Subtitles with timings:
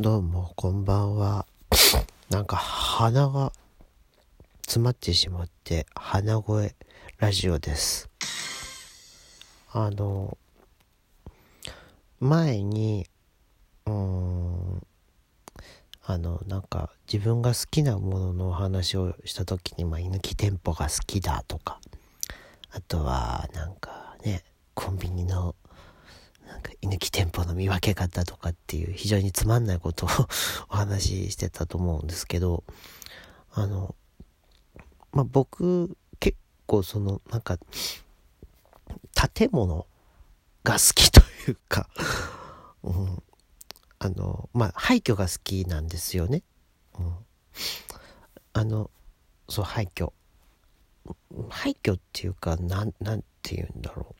[0.00, 1.44] どうも、こんばんは。
[2.30, 3.52] なんか鼻が
[4.62, 6.74] 詰まってしまって、鼻声
[7.18, 8.08] ラジオです。
[9.70, 10.38] あの、
[12.18, 13.06] 前に、
[13.84, 14.86] うん、
[16.06, 21.78] あの、なんか自分が好きなもののお話をした時に、まあ、居抜き店舗が好きだとか、
[22.70, 25.54] あとは、なんかね、コンビニの
[26.60, 30.08] か居抜き店舗の見分け方とかっていう非常につまんないことを
[30.70, 32.64] お話ししてたと思うんですけど、
[33.52, 33.94] あの、
[35.12, 37.58] まあ、僕結構そのなんか
[39.14, 39.86] 建物
[40.64, 41.88] が好きというか、
[42.82, 43.22] うん、
[43.98, 46.42] あの、まあ、廃墟が好きなんですよね。
[46.98, 47.14] うん、
[48.52, 48.90] あの、
[49.48, 50.12] そう、廃墟。
[51.48, 54.19] 廃墟っていうか、なん、なんて言うんだろう。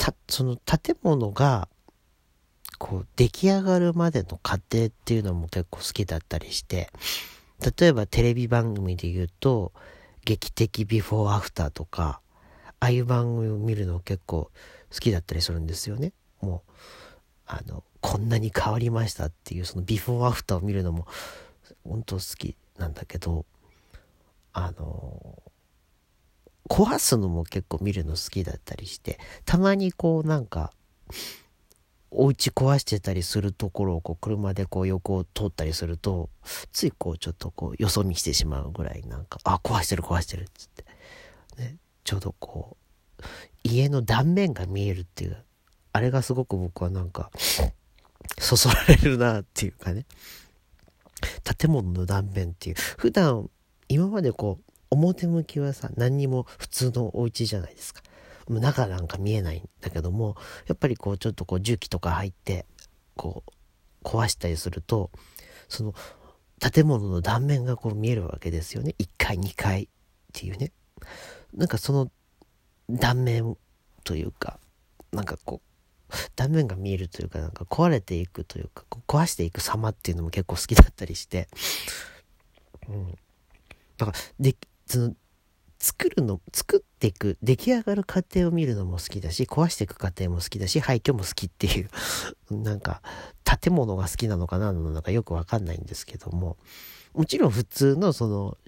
[0.00, 1.68] たその建物が
[2.78, 6.88] こう出来上がるまでの過程っていうのも結構好きだったりして
[7.78, 9.72] 例えばテレビ番組で言うと
[10.24, 12.22] 「劇的ビフォーアフター」とか
[12.80, 14.50] ああいう番組を見るの結構
[14.90, 16.14] 好きだったりするんですよね。
[16.40, 16.72] もう
[17.46, 21.06] あのこんなに変わりましたっていうそのビフォーアフターを見るのも
[21.84, 23.44] 本当好きなんだけど
[24.54, 25.42] あの
[26.70, 30.72] 壊すのも結構見るの好きだったりしてたまにこうなんか
[32.12, 36.30] お家壊してたりするところをこう車でこう横を通ったりすると
[36.72, 40.84] ついこうちょっとこうよそ見してしまうぐらいなんかあ壊してる壊してるっつって、
[41.58, 42.76] ね、ちょうどこ
[43.18, 43.24] う
[43.64, 45.36] 家の断面が見えるっていう
[45.92, 47.30] あれがすごく僕はなんか
[48.38, 50.06] そそられるなっていうかね。
[51.58, 52.76] 建物の断面っていう。
[52.96, 53.50] 普段
[53.88, 58.02] 今までこう表向きはさ何にも普通のお家じゃないですか。
[58.48, 60.34] 中なんか見えないんだけども
[60.66, 62.66] やっぱりこうちょっとこう重機とか入って
[63.14, 65.10] こう壊したりすると
[65.68, 65.94] その
[66.58, 68.94] 建物の断面がこう見えるわけですよね。
[68.98, 69.86] 1階2階っ
[70.32, 70.72] ていうね。
[71.54, 72.10] なんかその
[72.90, 73.56] 断面
[74.04, 74.58] というか
[75.12, 75.60] なんかこ
[76.10, 81.48] う断面が見えるというかなんか壊れていくというかこう壊していく様っていうのも結構好きだったりして。
[82.88, 83.18] うん。
[83.96, 84.56] だからで
[84.90, 85.14] その
[85.78, 91.88] 作るの作っていく出来上がる過程を見るのも好きだし壊していく過程も好きだし廃墟も好きっていう
[92.52, 93.00] なんか
[93.44, 96.56] 建物が好きなのかなのなんかよくわかんないんですけども
[97.14, 98.58] もちろん普通のその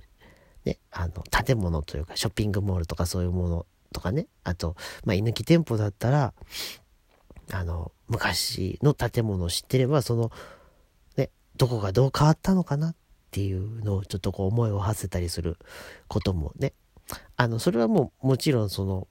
[0.65, 6.33] ねあの建物というかショッピングモールとかそういうものとかねあとまあ居抜き店舗だったら
[7.51, 10.31] あの昔の建物を知ってればその
[11.17, 12.95] ねどこがどう変わったのかな
[13.33, 15.57] っていうのをちょっとこう思いを馳せたりする
[16.07, 16.75] こともね。
[17.37, 19.09] あのそれはもうもちろんその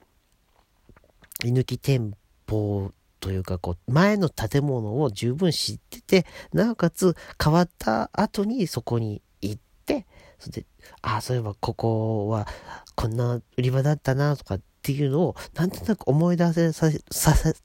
[1.44, 2.12] 居抜き店
[2.48, 10.06] 舗というかこう前の建物を十分知っててなおかつ変わった後にそこに行って
[10.38, 10.66] それで
[11.02, 12.46] ああそういえばここは
[12.94, 17.56] こんな売り場だったなとかっていうのをなんとなく思い出せささせ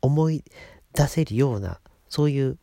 [0.00, 0.42] 思い
[0.94, 2.58] 出せるようなそういう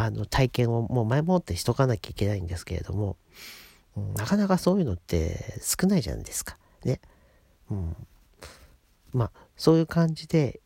[0.00, 3.16] あの体験をもう前もってしとかなきゃいけないんですけれども、
[3.96, 6.56] うん、なかなかそういうのって少ないじゃないですか。
[6.84, 7.00] ね。
[7.68, 7.96] うん。
[9.12, 10.60] まあ、そういう感じで、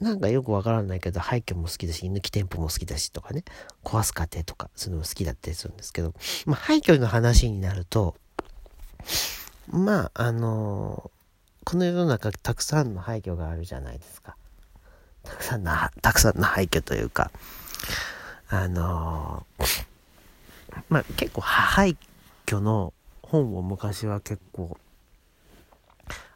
[0.00, 3.44] なんかよくわからないけど、廃墟も好きだし、居抜き店舗も好きだしとかね、
[3.84, 6.14] 壊す過程とか、そういうのも好きだったりするんですけど、
[6.46, 8.16] まあ、廃墟の話になると、
[9.68, 11.10] まあ、あの
[11.64, 14.34] この世の中たくさんの廃墟があるじゃないですか。
[15.24, 17.30] たくさんの、たくさんの廃墟というか、
[18.54, 19.46] あの
[20.90, 21.96] まあ結構廃
[22.44, 22.92] 墟の
[23.22, 24.76] 本を昔は結構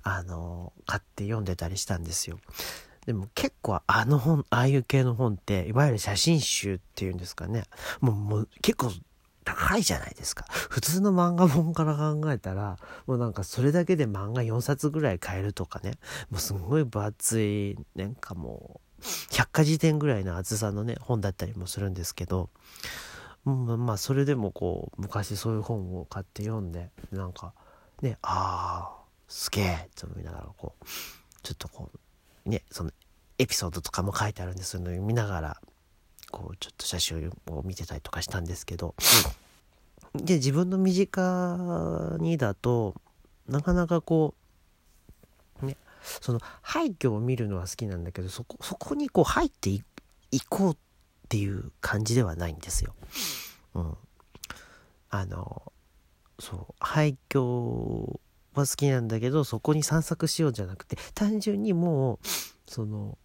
[0.02, 2.38] あの買って読んでたりしたんですよ。
[3.04, 7.64] でも結構あの本、ああいう系の本って、いわゆる写真集っていうんですかね。
[8.00, 8.92] もうもう結構
[9.44, 10.46] 高いじゃないですか。
[10.48, 15.92] 普通の漫画本から考えたら、もうなんかそれだけで漫画4冊ぐらい買えるとかね。
[16.30, 18.85] もうすんごい分厚い、なんかもう、
[19.32, 22.50] 百科事典ぐらいの厚さのね、本だったりもするんですけど、
[23.44, 27.52] うん、まあそれでもこう、昔そういう本を買って読んで、なんか、
[28.02, 30.84] ね、ああ、すげえって思いながらこう、
[31.42, 31.90] ちょっとこ
[32.44, 32.90] う、ね、その
[33.38, 35.60] エピソードとかも書いてあるんで、そういうのを見ながら、
[36.30, 38.94] こう、ちょっと写真を見てたりとかしたんですけど、
[40.14, 42.94] で、自分の身近にだと、
[43.48, 44.34] なかなかこ
[45.62, 45.76] う、ね、
[46.20, 49.82] その廃墟を見るのは好きなんだけど、そこ、そこにこう入ってい
[50.48, 50.76] こうっ
[51.28, 52.94] ていう感じではないんですよ。
[53.74, 53.96] うん。
[55.10, 55.72] あの、
[56.38, 57.40] そう、廃墟
[58.54, 62.18] は好きなんだけど、そこに散策しようじゃなくて、単純にもう、
[62.70, 63.18] その、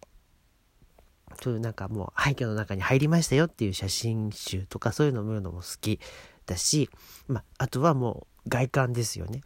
[1.42, 5.98] そういうなんかもう廃墟の中に入りましたよっていう写真集とかそういうのを見るのも好き
[6.46, 6.90] だし、
[7.26, 9.42] まあ、あとはもう外観ですよね。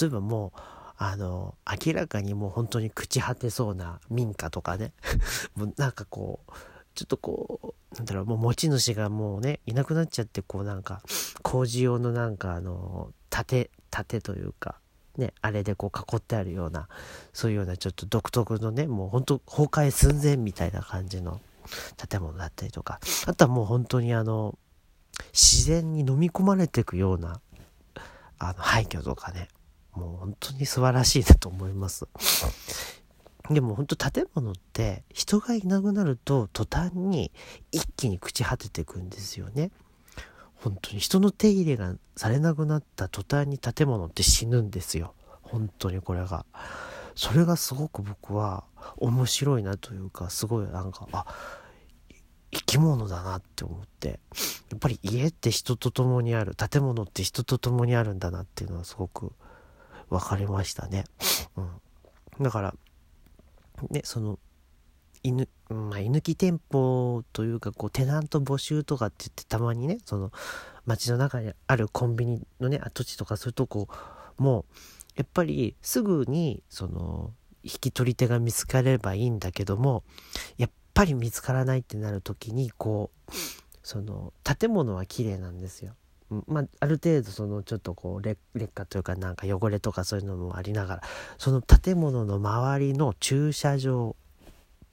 [0.00, 0.60] 例えばもう、
[0.96, 1.54] あの、
[1.86, 4.92] 明らかにもう本当に朽ち果てそうな民家とかね、
[5.56, 6.52] もうなんかこう、
[6.94, 11.02] ちょっとこう、なんだろう、もう持ち主がもうね、いなくなっちゃって、こうなんか、
[11.42, 14.78] 工事用のなんかあの、盾、盾というか、
[15.16, 16.88] ね、あれでこう囲ってあるような、
[17.32, 21.40] そういうようなちょっと独特のね、もう本当崩壊寸前みたいな感じの
[22.08, 24.56] 建物だったりとか、あとはもう本当にあの、
[25.32, 27.40] 自然に飲み込まれていくような、
[28.38, 29.48] あの、廃墟とかね、
[29.94, 32.06] もう本当に素晴らしいだと思います。
[33.50, 37.30] でも本当建物って人がいなくなると途端に
[37.72, 39.70] 一気に朽ち果てていくんですよね。
[40.54, 45.14] 本当に人の手入れがされなくなった途端に建物って死ぬんですよ。
[45.42, 46.46] 本当にこれが。
[47.14, 48.64] それがすごく僕は
[48.96, 51.26] 面白いなというか、すごいなんか、あ、
[52.50, 54.20] 生き物だなって思って、
[54.70, 59.32] やっぱり家って人と共にある、建物って人と共にあるんだなっていうのはすごく
[60.18, 61.04] 分かりましたね。
[61.56, 62.42] うん。
[62.42, 62.74] だから、
[63.90, 64.38] ね、その、
[65.22, 70.30] 犬、まあ、居抜き店舗というか、こう、テナント募集とかって言ってたまにね、その、
[70.86, 73.88] 街の中にあるコンビニのね、跡地とかそういうとこ
[74.36, 74.66] も、
[75.16, 77.32] やっぱりすぐに、その、
[77.62, 80.04] 引き取り手が見つかればいいんだけども、
[80.58, 83.32] やっぱり見つからないってなる時に、こう、
[83.82, 85.94] その、建物は綺麗なんですよ。
[86.48, 88.38] まあ、ある程度そのちょっとこう劣
[88.74, 91.02] 化というかなんか汚れとかそういうのもありながら
[91.38, 94.16] その建物の周りの駐車場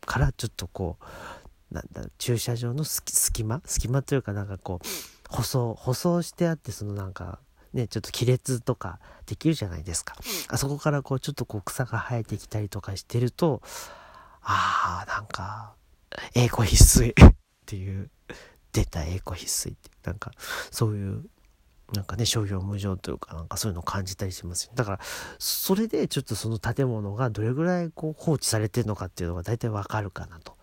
[0.06, 3.62] からちょっとこうなんだ駐車場の隙間？
[3.66, 7.40] 隙間というかなんかこう舗装舗装してあってそのなんか
[7.74, 10.16] ねちょっと亀裂とかできるじゃないですか。
[10.50, 13.62] あそこからこうちょっとこう草が生えてきたりとかしてると
[14.42, 15.74] ああなんか
[16.36, 17.34] 栄光必須っ
[17.66, 18.10] ていう
[18.72, 19.90] 出た栄光必須って。
[20.04, 20.32] なんか
[20.72, 21.24] そういう
[21.94, 25.00] なんかね商業無常というかなんかそういうのを感じたりしますだから
[25.40, 30.58] それでちょっとその建物がどれぐらいこう放置されてるのかっていうのが大体わかるかなと。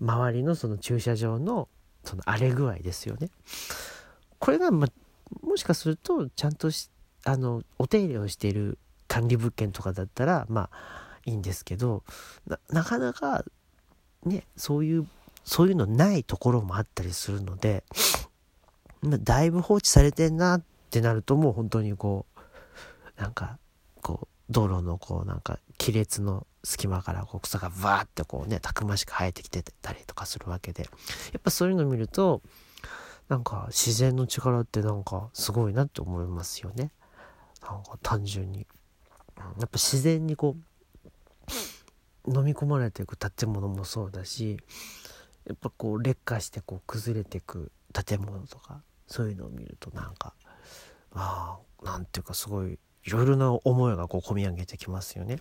[0.00, 1.68] 周りのその駐車場の
[2.04, 3.30] その荒れ具合ですよね。
[4.38, 4.86] これが、ま、
[5.42, 6.70] もしかするとちゃんと
[7.24, 8.78] あのお手入れをしている
[9.08, 12.04] 管理物件とかだったらまあいいんですけど
[12.70, 13.44] なかなか
[14.24, 15.06] ねそういう
[15.48, 17.82] そういうのないところもあったりするので、
[19.02, 23.58] だいぶ放置されてんなってなるともう本当にこう、なんか、
[24.02, 30.88] こう、道路のこうなんか亀裂の隙間からこう草がバーってこうね、たくましく生えてきてたりとかするわけで、や
[31.38, 32.42] っぱそういうの見ると、
[33.30, 36.90] なんか自然の力ってなんかすごいなって思いますよね。
[37.62, 38.66] なんか単純に。
[39.38, 40.56] やっぱ自然にこ
[42.26, 44.58] う、飲み込まれていく建物もそうだし、
[45.48, 50.34] やっぱこう劣化してこう崩れてく建物とかそういうのを見るとなんか
[51.14, 55.38] ああなんていうかすごいいろいろな思いがこう込み上げてきますよね。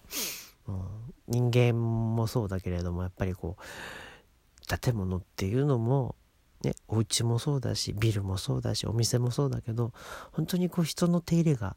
[0.68, 6.16] うん、人間もそうだけれどもやっぱりこう建物っていうのも
[6.64, 9.92] ねお家もそうだしビルもそうだしお店もそうだけど
[10.32, 11.76] 本当にこう人の手入れが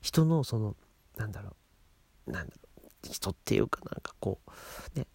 [0.00, 0.76] 人のその
[1.16, 1.56] なんだろ
[2.26, 2.68] うなんだろ
[3.04, 4.40] う人っていうかなんかこ
[4.94, 5.06] うね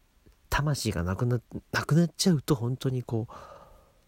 [0.55, 1.41] 魂がなくな
[1.73, 3.33] なくなっちゃうと本当にこう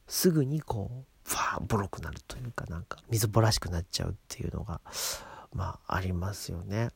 [0.07, 4.79] すぐにこうファーボロくなるというかなんか水ぼらしくなっちゃうっていうのが
[5.53, 6.91] まあありますよね。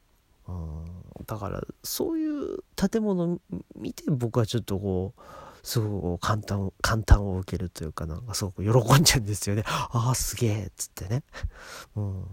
[0.47, 0.85] うん、
[1.27, 3.39] だからそういう建物
[3.75, 5.21] 見て僕はちょっとこう
[5.63, 9.63] すごく簡単簡単を受けるというかなんかすごく喜んじゃうんですよね。
[9.67, 11.23] ああすげえっつってね。
[11.97, 12.25] うん。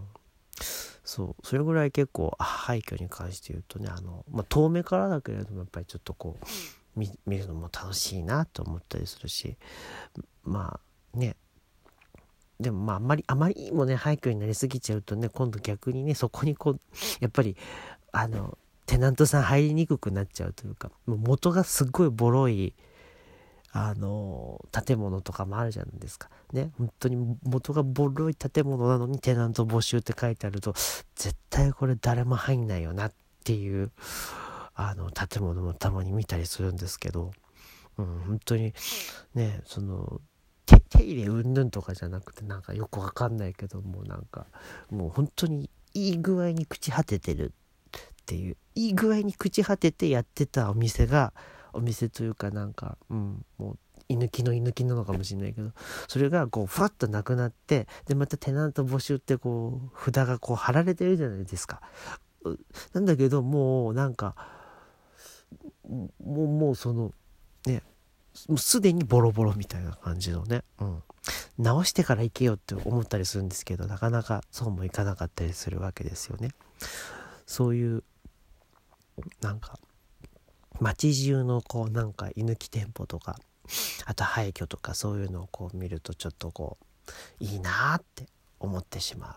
[1.03, 6.45] そうそれぐらい結構廃墟に関して言うとねあの、まあ、遠目からだけれどもやっぱりちょっとこう
[6.95, 9.57] 見るのも楽しいなと思ったりするし
[10.43, 10.79] ま
[11.13, 11.35] あね。
[12.59, 16.79] でもまああんまりあまりにもね廃墟になりすぎちゃうとね今度逆にねそこにこう
[17.21, 17.55] やっぱり
[18.11, 22.73] あのテナントさん入りにくくなっちゃうというかもう元がすっごいボロい
[23.71, 26.29] あの建物とかもあるじゃないですか。
[26.53, 26.71] ね。
[26.77, 30.73] 本当に元がボロい建物なのにテナント募集って書いてあると
[31.15, 33.91] 絶対これ誰も入んないよなっていう
[34.81, 37.31] あの建物もたまに見たりするんですけど、
[37.97, 38.73] うん、本当に
[39.35, 40.21] ねその
[40.65, 44.45] 手手入れうんぬんとかじゃなくてなんかよくわかんないけどもなんか
[44.89, 47.51] もう本当にいい具合に朽ち果ててる
[47.97, 51.33] っていういい具合に朽ち果ててやってたお店が
[51.73, 55.71] お店というかなんか、うん、もう居抜きの居抜きなのかもしれないけど
[56.07, 61.81] それがこうふわっとなくなってでまたテナント募集ってこう札がこう貼られてるじゃないですか。
[62.93, 64.58] なんだけどもうなんか
[65.89, 67.11] もうもうその
[67.65, 67.81] ね
[68.47, 71.03] もうすでにボロボロみたいな感じのね、うん、
[71.57, 76.49] 直してから行けよって思ったりするんですけどなかなかそうもいかなかったりするわけですよね。
[77.45, 78.03] そういう
[79.41, 79.79] なんか
[80.79, 83.37] 街中のこうなんか居抜き店舗とか
[84.05, 86.77] あと廃墟とかそういうのをこう見るとちょっとこ
[87.41, 88.27] ういいなって
[88.59, 89.35] 思ってしまう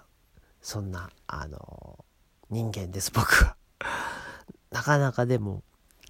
[0.61, 2.05] そんなあの
[2.51, 3.57] 人間です僕は。
[4.71, 5.63] なかなかでも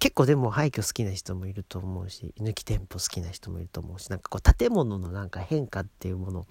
[0.03, 6.45] 結構でも廃墟好きな人もいると思うし居抜き店舗好きな人もいると思うしなんかこう建物のなんか変化っていうもの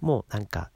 [0.00, 0.72] もなんか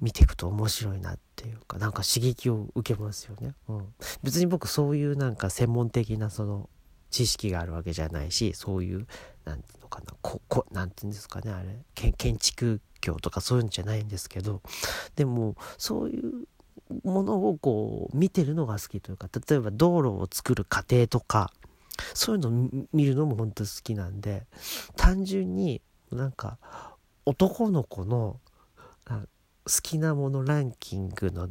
[0.00, 3.54] 見ていくと面白いなっていうかなんか刺激を受けますよね。
[3.68, 6.68] うん、別に僕そういうなんか専門的なその
[7.10, 9.06] 知識があるわけじゃないしそういう
[9.44, 14.62] 何て言うのかなここなんて言うんですかねあれ建築業とかそういうんじゃないんですけど
[15.14, 16.48] でもそういう
[17.04, 21.52] ものをこう見てるのが好きというか例えば道路を作る過程とか
[22.14, 24.46] そういうのを見るのも本当好きなんで
[24.96, 26.58] 単純になんか
[27.24, 28.40] 男の子の
[29.06, 29.26] 好
[29.82, 31.48] きなものランキングの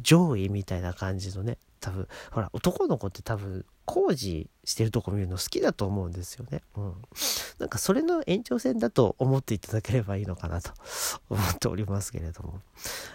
[0.00, 6.62] 上位みたいな感じのね多分ほら男の子って多分工事してるとこ見るの好きだと思うんですよね。
[6.76, 6.94] うん。
[7.58, 10.72] なんかそれの延長線だと思っていただければいいのかなと
[11.28, 12.60] 思っておりますけれども。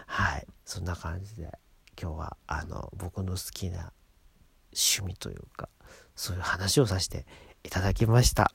[0.07, 0.47] はい。
[0.65, 1.49] そんな感じで
[2.01, 3.93] 今日はあの僕の好きな
[4.73, 5.69] 趣味というか
[6.15, 7.25] そういう話をさせて
[7.63, 8.51] いただきました。